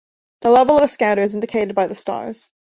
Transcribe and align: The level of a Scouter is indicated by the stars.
The 0.39 0.49
level 0.49 0.77
of 0.79 0.83
a 0.83 0.87
Scouter 0.87 1.21
is 1.21 1.35
indicated 1.35 1.75
by 1.75 1.85
the 1.85 1.93
stars. 1.93 2.49